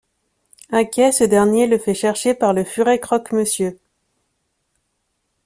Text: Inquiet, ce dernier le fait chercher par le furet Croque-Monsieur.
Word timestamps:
Inquiet, 0.71 1.11
ce 1.11 1.23
dernier 1.23 1.67
le 1.67 1.77
fait 1.77 1.93
chercher 1.93 2.33
par 2.33 2.53
le 2.53 2.63
furet 2.63 2.99
Croque-Monsieur. 2.99 3.77